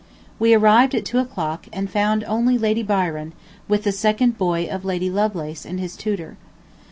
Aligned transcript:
We 0.39 0.55
arrived 0.55 0.95
at 0.95 1.05
two 1.05 1.19
o'clock, 1.19 1.67
and 1.71 1.87
found 1.87 2.23
only 2.23 2.57
Lady 2.57 2.81
Byron, 2.81 3.33
with 3.67 3.83
the 3.83 3.91
second 3.91 4.35
boy 4.35 4.65
of 4.65 4.83
Lady 4.83 5.11
Lovelace 5.11 5.63
and 5.63 5.79
his 5.79 5.95
tutor. 5.95 6.37